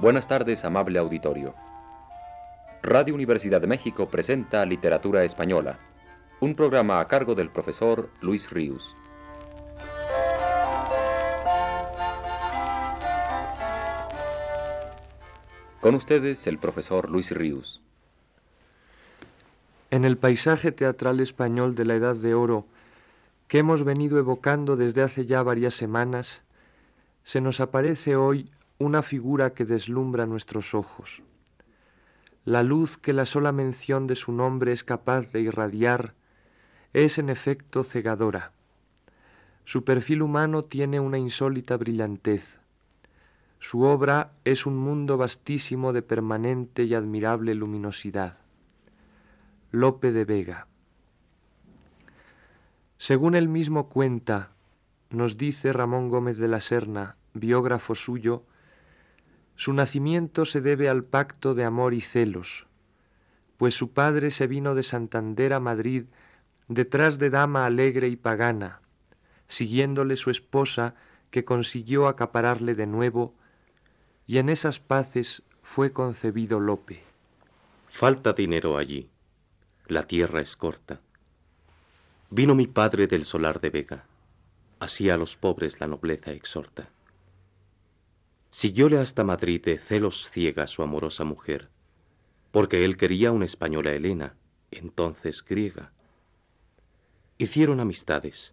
[0.00, 1.54] Buenas tardes, amable auditorio.
[2.82, 5.78] Radio Universidad de México presenta Literatura Española,
[6.40, 8.96] un programa a cargo del profesor Luis Ríos.
[15.82, 17.82] Con ustedes el profesor Luis Ríos.
[19.90, 22.64] En el paisaje teatral español de la Edad de Oro,
[23.48, 26.40] que hemos venido evocando desde hace ya varias semanas,
[27.22, 31.22] se nos aparece hoy una figura que deslumbra nuestros ojos.
[32.46, 36.14] La luz que la sola mención de su nombre es capaz de irradiar
[36.94, 38.52] es en efecto cegadora.
[39.66, 42.58] Su perfil humano tiene una insólita brillantez.
[43.58, 48.38] Su obra es un mundo vastísimo de permanente y admirable luminosidad.
[49.72, 50.66] Lope de Vega.
[52.96, 54.52] Según él mismo cuenta,
[55.10, 58.44] nos dice Ramón Gómez de la Serna, biógrafo suyo,
[59.60, 62.66] su nacimiento se debe al pacto de amor y celos,
[63.58, 66.04] pues su padre se vino de Santander a Madrid
[66.68, 68.80] detrás de dama alegre y pagana,
[69.48, 70.94] siguiéndole su esposa
[71.30, 73.34] que consiguió acapararle de nuevo,
[74.26, 77.02] y en esas paces fue concebido Lope.
[77.90, 79.10] Falta dinero allí,
[79.88, 81.02] la tierra es corta.
[82.30, 84.04] Vino mi padre del solar de Vega,
[84.78, 86.88] así a los pobres la nobleza exhorta.
[88.50, 91.68] Siguióle hasta Madrid de celos ciega su amorosa mujer,
[92.50, 94.34] porque él quería una española Helena,
[94.72, 95.92] entonces griega.
[97.38, 98.52] Hicieron amistades,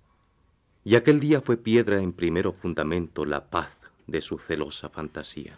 [0.83, 3.71] y aquel día fue piedra en primero fundamento la paz
[4.05, 5.57] de su celosa fantasía.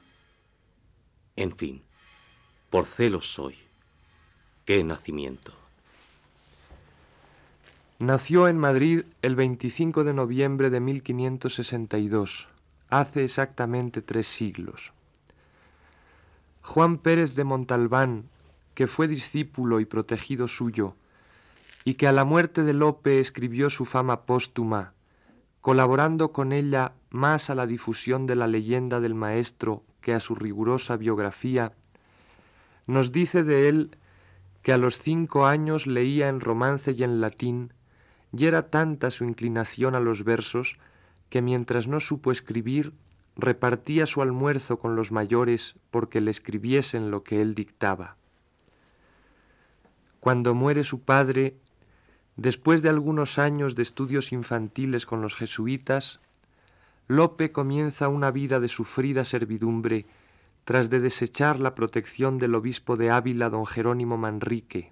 [1.35, 1.83] En fin,
[2.69, 3.55] por celos soy.
[4.63, 5.53] ¡Qué nacimiento!
[7.99, 12.47] Nació en Madrid el 25 de noviembre de 1562
[12.89, 14.93] hace exactamente tres siglos.
[16.61, 18.25] Juan Pérez de Montalbán,
[18.73, 20.95] que fue discípulo y protegido suyo,
[21.85, 24.93] y que a la muerte de Lope escribió su fama póstuma,
[25.61, 30.35] colaborando con ella más a la difusión de la leyenda del maestro que a su
[30.35, 31.73] rigurosa biografía,
[32.87, 33.97] nos dice de él
[34.61, 37.73] que a los cinco años leía en romance y en latín,
[38.31, 40.77] y era tanta su inclinación a los versos
[41.29, 42.93] que mientras no supo escribir,
[43.35, 48.17] repartía su almuerzo con los mayores porque le escribiesen lo que él dictaba.
[50.19, 51.55] Cuando muere su padre,
[52.35, 56.19] después de algunos años de estudios infantiles con los jesuitas,
[57.07, 60.05] Lope comienza una vida de sufrida servidumbre
[60.65, 64.91] tras de desechar la protección del obispo de Ávila don Jerónimo Manrique,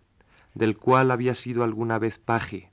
[0.55, 2.71] del cual había sido alguna vez paje,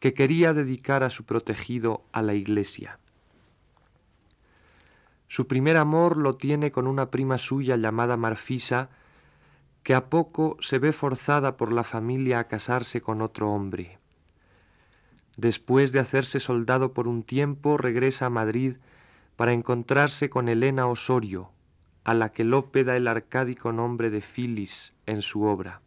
[0.00, 2.98] que quería dedicar a su protegido a la Iglesia.
[5.28, 8.88] Su primer amor lo tiene con una prima suya llamada Marfisa,
[9.84, 13.98] que a poco se ve forzada por la familia a casarse con otro hombre.
[15.36, 18.76] Después de hacerse soldado por un tiempo, regresa a Madrid
[19.36, 21.50] para encontrarse con Elena Osorio,
[22.04, 25.80] a la que Lope da el arcádico nombre de Filis en su obra,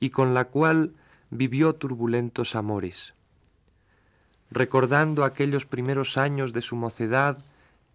[0.00, 0.94] y con la cual
[1.34, 3.12] vivió turbulentos amores.
[4.52, 7.44] Recordando aquellos primeros años de su mocedad,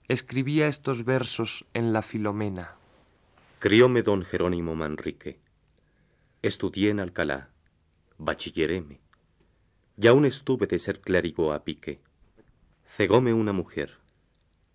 [0.09, 2.75] escribía estos versos en la Filomena.
[3.59, 5.39] Crióme don Jerónimo Manrique.
[6.41, 7.47] Estudié en Alcalá,
[8.17, 8.99] bachilleréme,
[9.95, 12.01] y aún estuve de ser clérigo a pique.
[12.87, 13.99] Cegóme una mujer,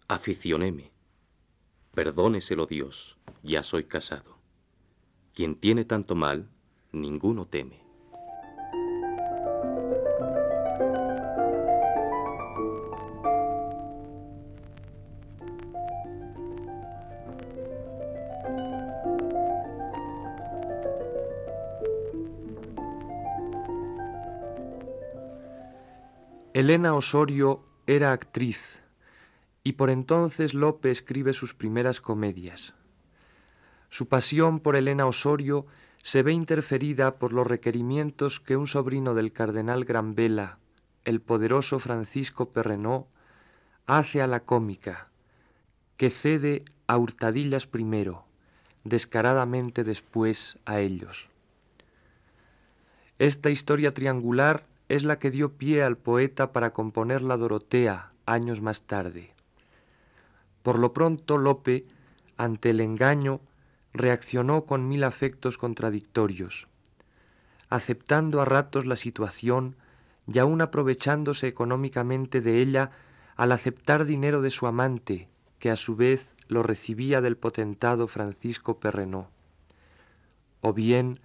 [0.09, 0.91] aficionéme.
[1.95, 4.39] Perdóneselo Dios, ya soy casado.
[5.35, 6.49] Quien tiene tanto mal,
[6.93, 7.84] ninguno teme.
[26.55, 28.81] Elena Osorio era actriz
[29.65, 32.75] y por entonces Lope escribe sus primeras comedias.
[33.91, 35.67] Su pasión por Elena Osorio
[36.05, 40.59] se ve interferida por los requerimientos que un sobrino del cardenal Granvela,
[41.05, 43.09] el poderoso Francisco Perrenó,
[43.87, 45.09] hace a la cómica,
[45.97, 48.27] que cede a hurtadillas primero,
[48.85, 51.29] descaradamente después a ellos.
[53.19, 58.61] Esta historia triangular es la que dio pie al poeta para componer la Dorotea años
[58.61, 59.33] más tarde.
[60.63, 61.87] Por lo pronto Lope,
[62.37, 63.41] ante el engaño,
[63.93, 66.69] reaccionó con mil afectos contradictorios,
[67.69, 69.77] aceptando a ratos la situación
[70.27, 72.91] y aun aprovechándose económicamente de ella
[73.37, 75.29] al aceptar dinero de su amante,
[75.59, 79.31] que a su vez lo recibía del potentado Francisco Perrenó,
[80.61, 81.21] o bien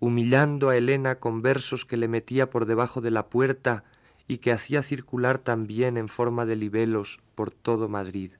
[0.00, 3.84] humillando a Elena con versos que le metía por debajo de la puerta
[4.26, 8.32] y que hacía circular también en forma de libelos por todo Madrid.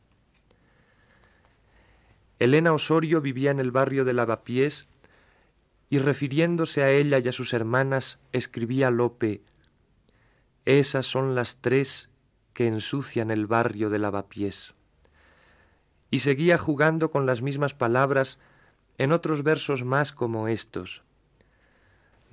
[2.39, 4.89] Elena Osorio vivía en el barrio de Lavapiés
[5.89, 9.43] y refiriéndose a ella y a sus hermanas escribía Lope
[10.65, 12.11] Esas son las tres
[12.53, 14.75] que ensucian el barrio de Lavapiés.
[16.11, 18.39] Y seguía jugando con las mismas palabras
[18.99, 21.04] en otros versos más como estos.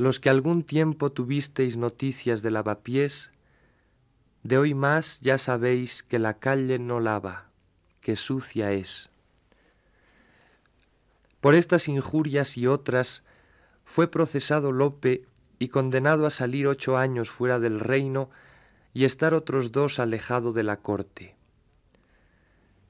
[0.01, 3.29] Los que algún tiempo tuvisteis noticias de Lavapiés,
[4.41, 7.51] de hoy más ya sabéis que la calle no lava,
[8.01, 9.11] que sucia es.
[11.39, 13.21] Por estas injurias y otras
[13.85, 15.27] fue procesado Lope
[15.59, 18.31] y condenado a salir ocho años fuera del reino
[18.95, 21.35] y estar otros dos alejado de la corte.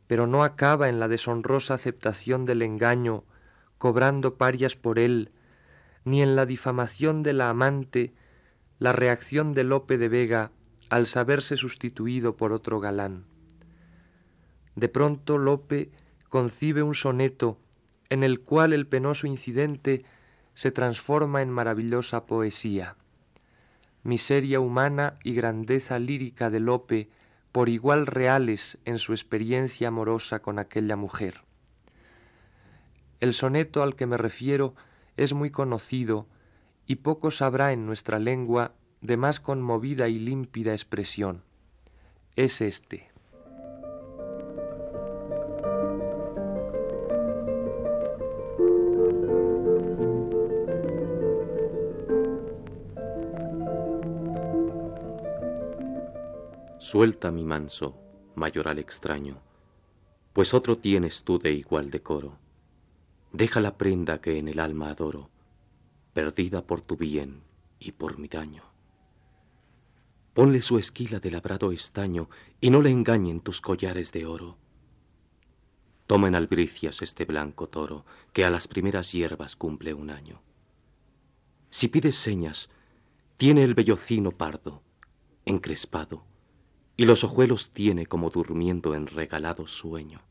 [0.08, 3.26] Pero no acaba en la deshonrosa aceptación del engaño,
[3.80, 5.32] cobrando parias por él,
[6.04, 8.14] ni en la difamación de la amante,
[8.80, 10.52] la reacción de Lope de Vega
[10.90, 13.26] al saberse sustituido por otro galán.
[14.76, 15.92] De pronto Lope
[16.30, 17.58] concibe un soneto
[18.10, 20.04] en el cual el penoso incidente
[20.54, 22.96] se transforma en maravillosa poesía.
[24.04, 27.10] Miseria humana y grandeza lírica de Lope
[27.52, 31.42] por igual reales en su experiencia amorosa con aquella mujer.
[33.20, 34.74] El soneto al que me refiero
[35.18, 36.28] es muy conocido
[36.88, 41.44] y poco sabrá en nuestra lengua de más conmovida y límpida expresión.
[42.36, 43.12] Es este.
[56.78, 57.98] Suelta mi manso,
[58.36, 59.38] mayoral extraño,
[60.34, 62.41] pues otro tienes tú de igual decoro.
[63.34, 65.30] Deja la prenda que en el alma adoro,
[66.14, 67.44] perdida por tu bien
[67.80, 68.64] y por mi daño.
[70.34, 72.30] Ponle su esquila de labrado estaño
[72.60, 74.58] y no le engañen tus collares de oro.
[76.08, 80.42] Toma en albricias este blanco toro que a las primeras hierbas cumple un año.
[81.70, 82.70] Si pides señas,
[83.38, 84.84] tiene el vellocino pardo,
[85.46, 86.26] encrespado,
[86.98, 90.22] y los ojuelos tiene como durmiendo en regalado sueño.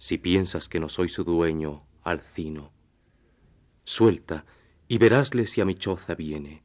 [0.00, 2.72] Si piensas que no soy su dueño, Alcino,
[3.84, 4.46] suelta
[4.88, 6.64] y verásle si a mi choza viene,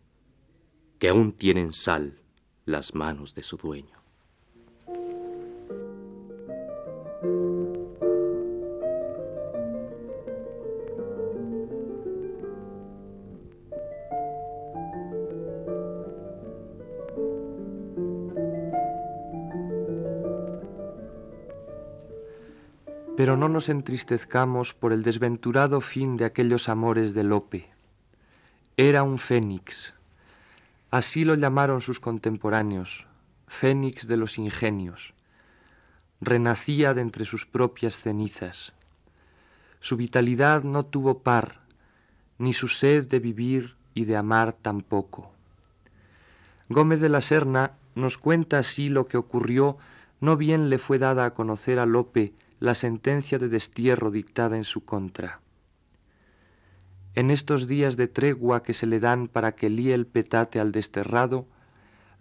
[1.00, 2.24] que aún tienen sal
[2.64, 4.05] las manos de su dueño.
[23.25, 27.72] Pero no nos entristezcamos por el desventurado fin de aquellos amores de Lope.
[28.77, 29.95] Era un fénix.
[30.92, 33.07] Así lo llamaron sus contemporáneos,
[33.48, 35.16] fénix de los ingenios.
[36.22, 38.74] Renacía de entre sus propias cenizas.
[39.80, 41.61] Su vitalidad no tuvo par,
[42.38, 45.31] ni su sed de vivir y de amar tampoco.
[46.69, 49.80] Gómez de la Serna nos cuenta así lo que ocurrió,
[50.21, 54.64] no bien le fue dada a conocer a Lope la sentencia de destierro dictada en
[54.64, 55.42] su contra.
[57.14, 60.71] En estos días de tregua que se le dan para que líe el petate al
[60.71, 61.47] desterrado,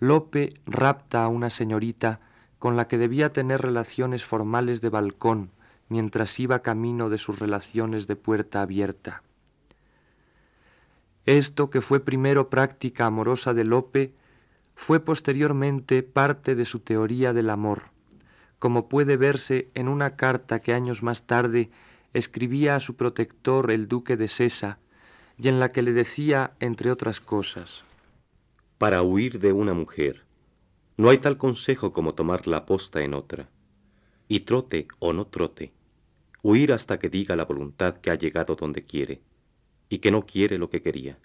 [0.01, 2.21] Lope rapta a una señorita
[2.59, 5.51] con la que debía tener relaciones formales de balcón
[5.89, 9.23] mientras iba camino de sus relaciones de puerta abierta.
[11.27, 14.15] Esto, que fue primero práctica amorosa de Lope,
[14.75, 17.94] fue posteriormente parte de su teoría del amor
[18.65, 21.69] como puede verse en una carta que años más tarde
[22.15, 24.79] escribía a su protector el duque de Sesa,
[25.37, 27.85] y en la que le decía, entre otras cosas,
[28.79, 30.25] Para huir de una mujer,
[30.97, 33.51] no hay tal consejo como tomar la posta en otra,
[34.29, 35.75] y trote o no trote,
[36.43, 39.21] huir hasta que diga la voluntad que ha llegado donde quiere,
[39.91, 41.19] y que no quiere lo que quería.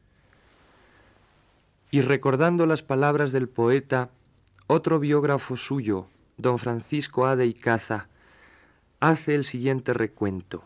[1.89, 4.09] Y recordando las palabras del poeta,
[4.67, 7.35] otro biógrafo suyo, don Francisco A.
[7.35, 8.07] de Icaza,
[8.99, 10.63] hace el siguiente recuento.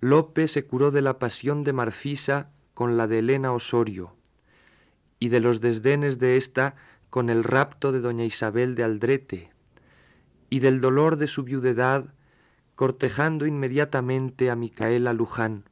[0.00, 4.16] Lope se curó de la pasión de Marfisa con la de Elena Osorio,
[5.20, 6.74] y de los desdenes de ésta
[7.10, 9.50] con el rapto de doña Isabel de Aldrete,
[10.50, 12.06] y del dolor de su viudedad
[12.74, 15.64] cortejando inmediatamente a Micaela Luján,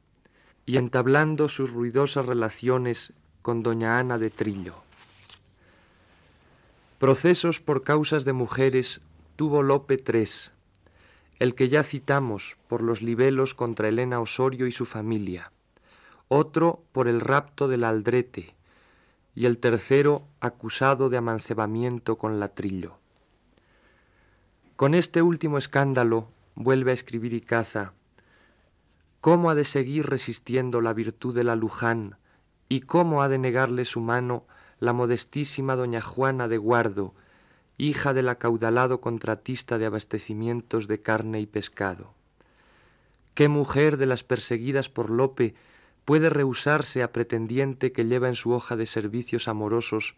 [0.65, 4.82] y entablando sus ruidosas relaciones con doña Ana de Trillo.
[7.03, 9.01] Procesos por causas de mujeres
[9.35, 10.53] tuvo Lope tres,
[11.37, 15.51] el que ya citamos por los libelos contra Elena Osorio y su familia,
[16.29, 18.55] otro por el rapto del Aldrete,
[19.35, 22.99] y el tercero acusado de amancebamiento con latrillo.
[24.77, 27.91] Con este último escándalo, vuelve a escribir Icaza,
[29.19, 32.15] ¿cómo ha de seguir resistiendo la virtud de la Luján
[32.69, 34.45] y cómo ha de negarle su mano
[34.83, 37.13] la modestísima doña Juana de Guardo,
[37.77, 42.13] hija del acaudalado contratista de abastecimientos de carne y pescado?
[43.33, 45.55] ¿Qué mujer de las perseguidas por Lope
[46.03, 50.15] puede rehusarse a pretendiente que lleva en su hoja de servicios amorosos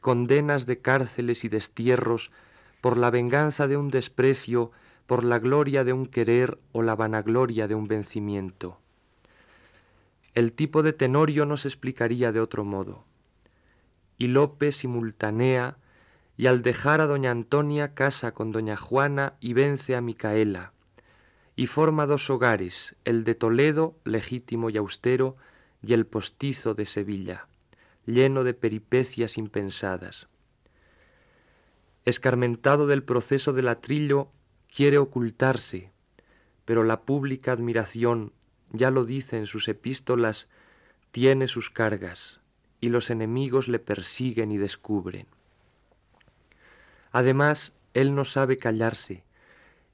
[0.00, 2.30] condenas de cárceles y destierros
[2.80, 4.70] por la venganza de un desprecio,
[5.08, 8.78] por la gloria de un querer o la vanagloria de un vencimiento.
[10.36, 13.04] El tipo de Tenorio no se explicaría de otro modo.
[14.18, 15.76] Y Lope simultanea
[16.36, 20.72] y al dejar a doña Antonia casa con doña Juana y vence a Micaela,
[21.54, 25.36] y forma dos hogares, el de Toledo, legítimo y austero,
[25.82, 27.48] y el postizo de Sevilla,
[28.04, 30.28] lleno de peripecias impensadas.
[32.04, 34.28] Escarmentado del proceso del atrillo,
[34.72, 35.90] quiere ocultarse,
[36.66, 38.32] pero la pública admiración,
[38.70, 40.48] ya lo dice en sus epístolas,
[41.10, 42.40] tiene sus cargas,
[42.86, 45.26] y los enemigos le persiguen y descubren.
[47.10, 49.24] Además, él no sabe callarse,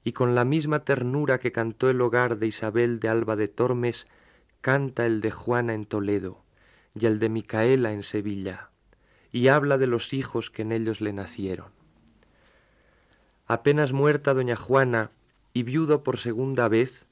[0.03, 4.07] y con la misma ternura que cantó el hogar de Isabel de Alba de Tormes,
[4.61, 6.43] canta el de Juana en Toledo
[6.93, 8.69] y el de Micaela en Sevilla,
[9.31, 11.71] y habla de los hijos que en ellos le nacieron.
[13.47, 15.09] Apenas muerta doña Juana
[15.51, 17.07] y viudo por segunda vez,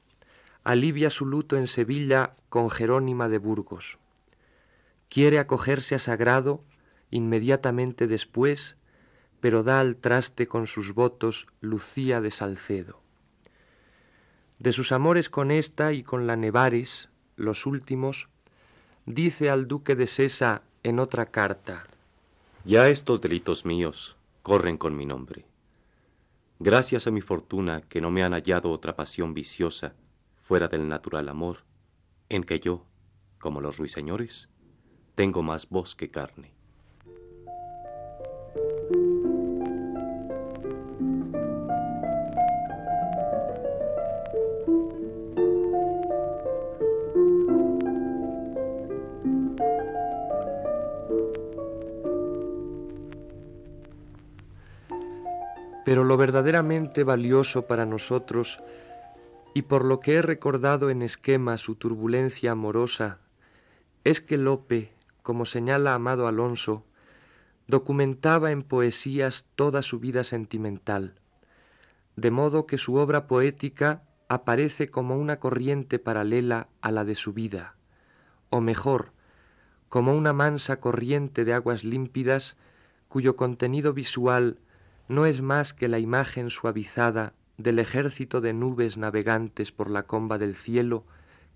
[0.64, 3.98] alivia su luto en Sevilla con Jerónima de Burgos.
[5.12, 6.64] Quiere acogerse a sagrado
[7.12, 8.78] inmediatamente después
[9.42, 13.02] pero da al traste con sus votos Lucía de Salcedo.
[14.60, 18.30] De sus amores con ésta y con la Nevares, los últimos,
[19.08, 21.86] dice al duque de Sesa en otra carta,
[22.64, 25.46] Ya estos delitos míos corren con mi nombre.
[26.60, 29.96] Gracias a mi fortuna que no me han hallado otra pasión viciosa
[30.44, 31.64] fuera del natural amor,
[32.30, 32.86] en que yo,
[33.40, 34.51] como los ruiseñores,
[35.16, 36.52] tengo más voz que carne.
[55.84, 58.60] Pero lo verdaderamente valioso para nosotros,
[59.54, 63.20] y por lo que he recordado en esquema su turbulencia amorosa,
[64.06, 66.86] es que Lope, como señala Amado Alonso,
[67.68, 71.16] documentaba en poesías toda su vida sentimental,
[72.16, 77.34] de modo que su obra poética aparece como una corriente paralela a la de su
[77.34, 77.76] vida,
[78.50, 79.14] o mejor,
[79.90, 82.56] como una mansa corriente de aguas límpidas
[83.08, 84.58] cuyo contenido visual
[85.10, 90.38] no es más que la imagen suavizada del ejército de nubes navegantes por la comba
[90.38, 91.04] del cielo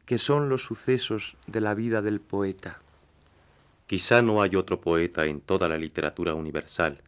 [0.05, 2.79] que son los sucesos de la vida del poeta.
[3.87, 7.03] Quizá no hay otro poeta en toda la literatura universal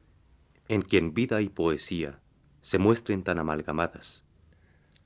[0.69, 2.19] en quien vida y poesía
[2.61, 4.23] se muestren tan amalgamadas,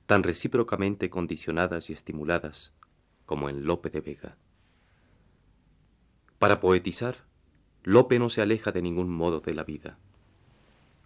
[0.06, 2.72] tan recíprocamente condicionadas y estimuladas
[3.26, 4.36] como en Lope de Vega.
[6.40, 7.18] Para poetizar,
[7.84, 9.98] Lope no se aleja de ningún modo de la vida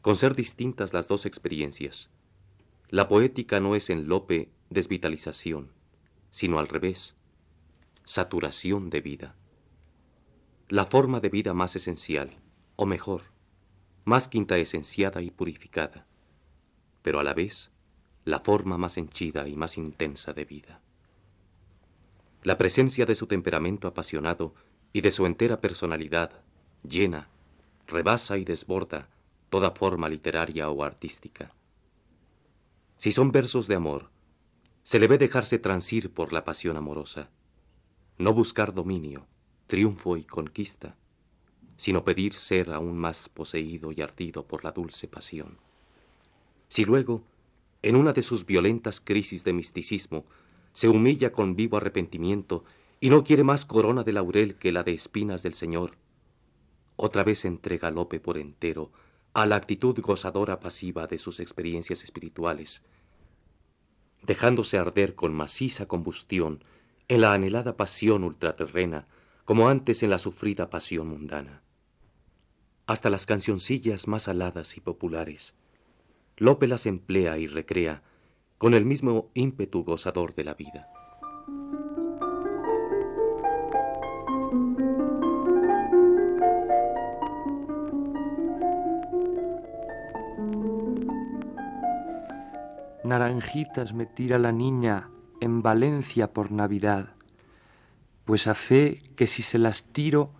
[0.06, 2.10] con ser distintas las dos experiencias.
[2.90, 5.72] La poética no es en Lope desvitalización,
[6.30, 7.16] sino al revés,
[8.04, 9.34] saturación de vida.
[10.68, 12.30] La forma de vida más esencial,
[12.74, 13.22] o mejor,
[14.04, 16.06] más quinta esenciada y purificada,
[17.02, 17.70] pero a la vez
[18.24, 20.80] la forma más henchida y más intensa de vida.
[22.42, 24.54] La presencia de su temperamento apasionado
[24.92, 26.32] y de su entera personalidad,
[26.82, 27.28] llena,
[27.86, 29.08] rebasa y desborda
[29.50, 31.52] toda forma literaria o artística.
[32.98, 34.10] Si son versos de amor,
[34.82, 37.30] se le ve dejarse transir por la pasión amorosa,
[38.18, 39.28] no buscar dominio,
[39.66, 40.96] triunfo y conquista,
[41.76, 45.58] sino pedir ser aún más poseído y ardido por la dulce pasión.
[46.68, 47.22] Si luego,
[47.82, 50.24] en una de sus violentas crisis de misticismo,
[50.72, 52.64] se humilla con vivo arrepentimiento
[53.00, 55.92] y no quiere más corona de laurel que la de espinas del Señor,
[56.96, 58.90] otra vez entrega Lope por entero
[59.34, 62.82] a la actitud gozadora pasiva de sus experiencias espirituales,
[64.22, 66.64] dejándose arder con maciza combustión
[67.08, 69.06] en la anhelada pasión ultraterrena,
[69.46, 71.62] como antes en la sufrida pasión mundana.
[72.86, 75.54] Hasta las cancioncillas más aladas y populares,
[76.36, 78.02] Lope las emplea y recrea
[78.58, 80.88] con el mismo ímpetu gozador de la vida.
[93.04, 95.08] Naranjitas me tira la niña
[95.40, 97.15] en Valencia por Navidad,
[98.26, 100.30] pues a fe que si se las tiro,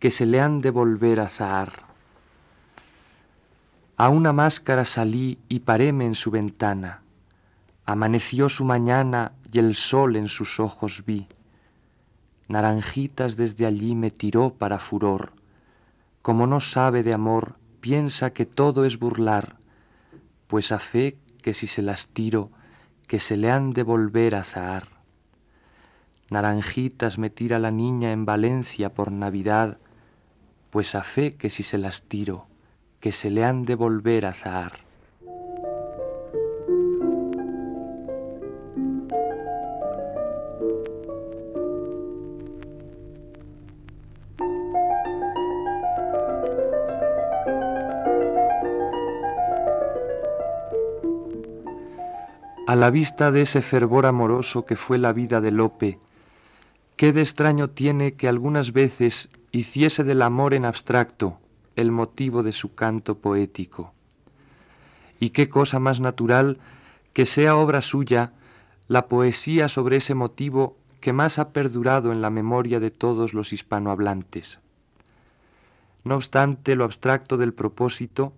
[0.00, 1.84] que se le han de volver a zahar.
[3.96, 7.02] A una máscara salí y paréme en su ventana.
[7.84, 11.28] Amaneció su mañana y el sol en sus ojos vi.
[12.48, 15.34] Naranjitas desde allí me tiró para furor.
[16.22, 19.56] Como no sabe de amor, piensa que todo es burlar,
[20.46, 22.50] pues a fe que si se las tiro,
[23.06, 24.93] que se le han de volver a zahar.
[26.30, 29.78] Naranjitas me tira la niña en Valencia por Navidad,
[30.70, 32.46] pues a fe que si se las tiro,
[33.00, 34.84] que se le han de volver a zahar.
[52.66, 56.00] a la vista de ese fervor amoroso que fue la vida de Lope,
[57.04, 61.38] qué de extraño tiene que algunas veces hiciese del amor en abstracto
[61.76, 63.92] el motivo de su canto poético.
[65.20, 66.56] Y qué cosa más natural
[67.12, 68.32] que sea obra suya
[68.88, 73.52] la poesía sobre ese motivo que más ha perdurado en la memoria de todos los
[73.52, 74.58] hispanohablantes.
[76.04, 78.32] No obstante lo abstracto del propósito,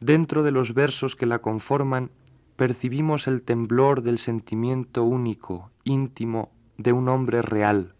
[0.00, 2.10] dentro de los versos que la conforman
[2.56, 7.94] percibimos el temblor del sentimiento único, íntimo, de un hombre real,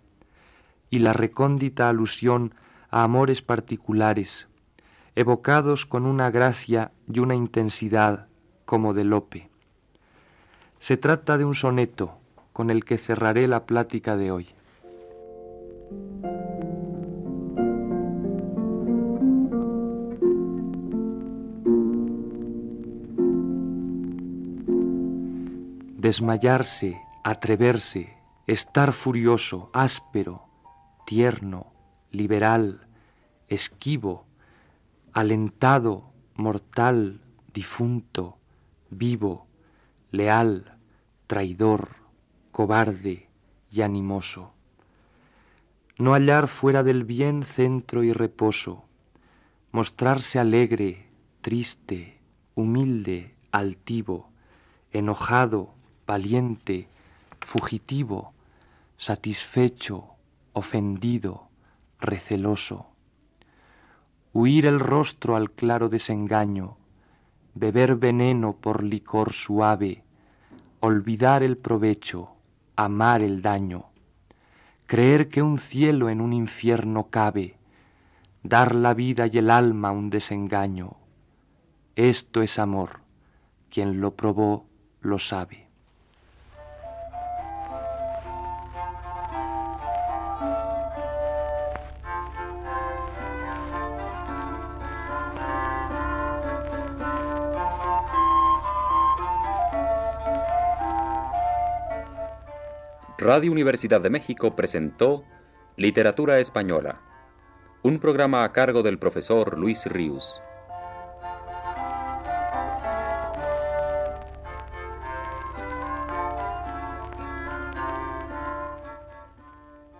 [0.90, 2.54] y la recóndita alusión
[2.90, 4.46] a amores particulares,
[5.14, 8.26] evocados con una gracia y una intensidad
[8.64, 9.48] como de Lope.
[10.80, 12.18] Se trata de un soneto
[12.52, 14.48] con el que cerraré la plática de hoy.
[26.02, 28.12] desmayarse, atreverse,
[28.46, 30.44] estar furioso, áspero,
[31.06, 31.72] tierno,
[32.10, 32.86] liberal,
[33.48, 34.26] esquivo,
[35.12, 37.20] alentado, mortal,
[37.52, 38.38] difunto,
[38.90, 39.46] vivo,
[40.10, 40.76] leal,
[41.26, 41.90] traidor,
[42.50, 43.28] cobarde
[43.70, 44.52] y animoso.
[45.98, 48.84] No hallar fuera del bien centro y reposo,
[49.70, 51.06] mostrarse alegre,
[51.40, 52.18] triste,
[52.54, 54.30] humilde, altivo,
[54.90, 55.74] enojado,
[56.06, 56.88] valiente,
[57.44, 58.32] fugitivo,
[58.96, 60.14] satisfecho,
[60.52, 61.48] ofendido,
[62.00, 62.86] receloso.
[64.32, 66.76] Huir el rostro al claro desengaño,
[67.54, 70.04] beber veneno por licor suave,
[70.80, 72.30] olvidar el provecho,
[72.76, 73.86] amar el daño,
[74.86, 77.58] creer que un cielo en un infierno cabe,
[78.42, 80.96] dar la vida y el alma un desengaño.
[81.96, 83.00] Esto es amor,
[83.68, 84.66] quien lo probó
[85.00, 85.71] lo sabe.
[103.22, 105.22] Radio Universidad de México presentó
[105.76, 107.00] Literatura Española,
[107.82, 110.42] un programa a cargo del profesor Luis Ríos.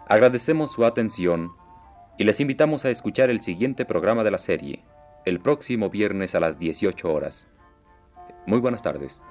[0.09, 1.53] Agradecemos su atención
[2.19, 4.85] y les invitamos a escuchar el siguiente programa de la serie,
[5.25, 7.49] el próximo viernes a las 18 horas.
[8.47, 9.23] Muy buenas tardes.